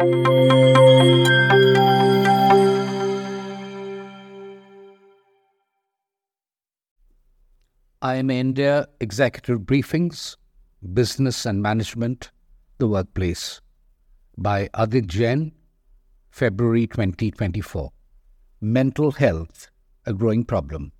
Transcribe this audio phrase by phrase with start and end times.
[0.00, 0.12] IMA
[8.32, 10.38] India Executive Briefings,
[10.94, 12.30] Business and Management,
[12.78, 13.60] The Workplace
[14.38, 15.52] by Adit Jain,
[16.30, 17.92] February 2024.
[18.62, 19.68] Mental health,
[20.06, 20.92] a growing problem.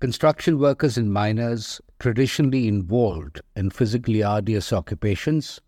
[0.00, 5.60] Construction workers and miners, traditionally involved in physically arduous occupations,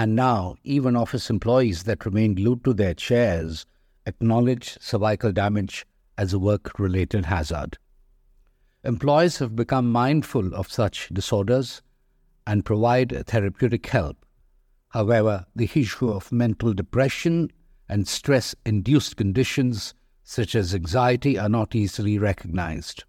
[0.00, 3.66] and now even office employees that remain glued to their chairs,
[4.06, 5.86] acknowledge cervical damage
[6.16, 7.76] as a work related hazard.
[8.82, 11.82] Employees have become mindful of such disorders
[12.46, 14.16] and provide therapeutic help.
[14.88, 17.50] However, the issue of mental depression
[17.86, 19.92] and stress induced conditions
[20.24, 23.04] such as anxiety are not easily recognized.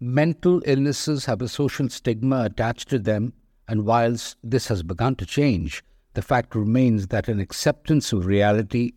[0.00, 3.34] Mental illnesses have a social stigma attached to them,
[3.68, 5.84] and whilst this has begun to change,
[6.16, 8.94] the fact remains that an acceptance of reality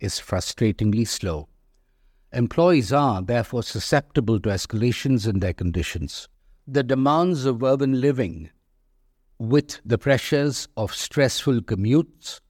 [0.00, 1.48] is frustratingly slow.
[2.32, 6.28] Employees are, therefore, susceptible to escalations in their conditions.
[6.66, 8.50] The demands of urban living,
[9.38, 12.40] with the pressures of stressful commutes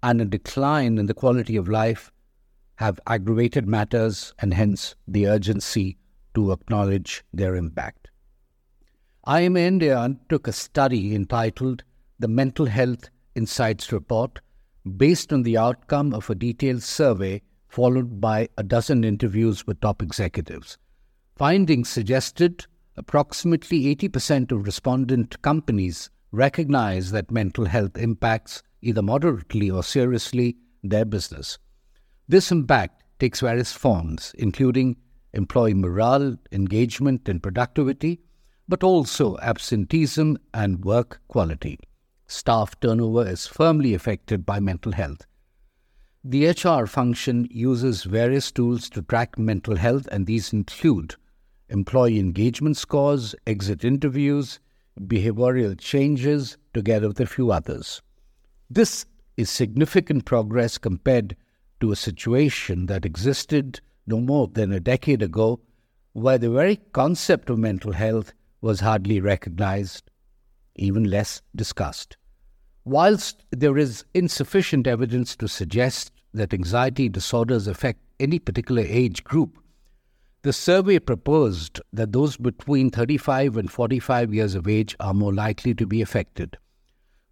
[0.00, 2.12] and a decline in the quality of life,
[2.76, 5.98] have aggravated matters and hence the urgency
[6.36, 8.10] to acknowledge their impact.
[9.26, 11.82] IMA India undertook a study entitled
[12.20, 14.40] The Mental Health Insights Report
[14.96, 20.02] based on the outcome of a detailed survey followed by a dozen interviews with top
[20.02, 20.78] executives.
[21.36, 29.82] Findings suggested approximately 80% of respondent companies recognize that mental health impacts either moderately or
[29.82, 31.58] seriously their business.
[32.28, 34.96] This impact takes various forms, including
[35.32, 38.20] employee morale, engagement, and productivity,
[38.68, 41.78] but also absenteeism and work quality.
[42.28, 45.26] Staff turnover is firmly affected by mental health.
[46.24, 51.14] The HR function uses various tools to track mental health, and these include
[51.68, 54.58] employee engagement scores, exit interviews,
[55.00, 58.02] behavioral changes, together with a few others.
[58.68, 59.06] This
[59.36, 61.36] is significant progress compared
[61.80, 65.60] to a situation that existed no more than a decade ago,
[66.12, 70.10] where the very concept of mental health was hardly recognized,
[70.74, 72.16] even less discussed.
[72.86, 79.58] Whilst there is insufficient evidence to suggest that anxiety disorders affect any particular age group,
[80.42, 85.74] the survey proposed that those between 35 and 45 years of age are more likely
[85.74, 86.58] to be affected.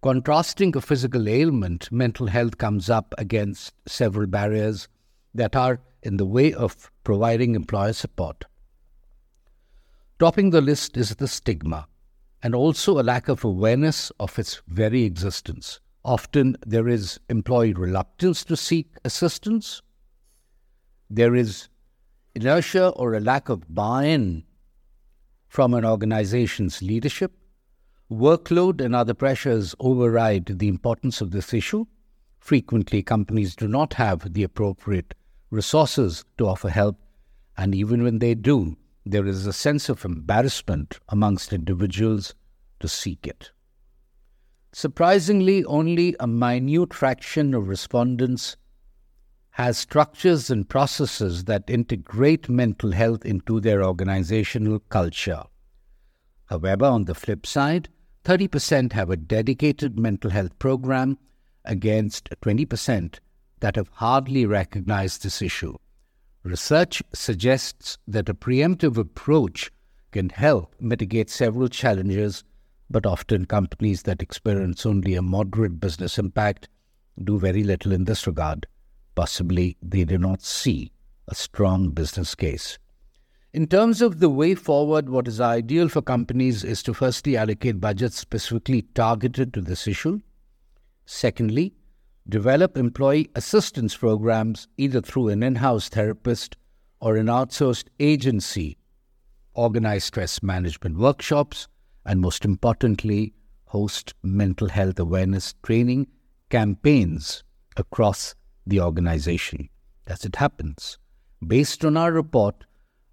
[0.03, 4.89] Contrasting a physical ailment, mental health comes up against several barriers
[5.33, 8.43] that are in the way of providing employer support.
[10.19, 11.87] Topping the list is the stigma
[12.45, 15.79] and also a lack of awareness of its very existence.
[16.03, 19.81] Often there is employee reluctance to seek assistance.
[21.09, 21.69] There is
[22.35, 24.43] inertia or a lack of buy in
[25.47, 27.31] from an organization's leadership.
[28.11, 31.87] Workload and other pressures override the importance of this issue.
[32.37, 35.15] Frequently, companies do not have the appropriate
[35.49, 36.97] resources to offer help,
[37.57, 42.33] and even when they do, there is a sense of embarrassment amongst individuals
[42.79, 43.51] to seek it.
[44.73, 48.57] Surprisingly, only a minute fraction of respondents
[49.51, 55.43] has structures and processes that integrate mental health into their organizational culture.
[56.47, 57.87] However, on the flip side,
[58.25, 61.17] 30% have a dedicated mental health program
[61.63, 63.19] against 20%
[63.61, 65.75] that have hardly recognized this issue.
[66.45, 69.71] Research suggests that a preemptive approach
[70.11, 72.43] can help mitigate several challenges
[72.87, 76.69] but often companies that experience only a moderate business impact
[77.23, 78.67] do very little in this regard.
[79.15, 80.91] Possibly they do not see
[81.27, 82.77] a strong business case.
[83.51, 87.81] In terms of the way forward, what is ideal for companies is to firstly allocate
[87.81, 90.19] budgets specifically targeted to this issue.
[91.07, 91.73] Secondly,
[92.27, 96.57] develop employee assistance programs either through an in house therapist
[96.99, 98.77] or an outsourced agency,
[99.53, 101.67] organize stress management workshops,
[102.05, 103.33] and most importantly,
[103.65, 106.07] host mental health awareness training
[106.49, 107.43] campaigns
[107.77, 108.35] across
[108.65, 109.69] the organization.
[110.07, 110.97] As it happens,
[111.45, 112.63] based on our report,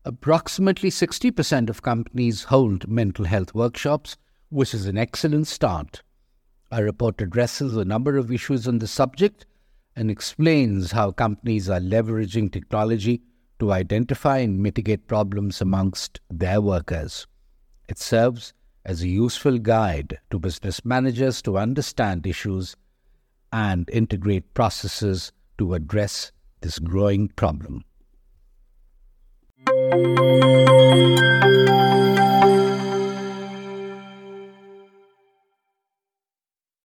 [0.05, 4.17] approximately 60% of companies hold mental health workshops,
[4.50, 6.03] which is an excellent start.
[6.73, 9.45] Our report addresses a number of issues on the subject
[9.95, 13.21] and explains how companies are leveraging technology
[13.59, 17.27] to identify and mitigate problems amongst their workers.
[17.91, 18.55] It serves
[18.87, 22.75] as a useful guide to business managers to understand issues
[23.53, 26.33] and integrate processes to address
[26.63, 27.85] this growing problem.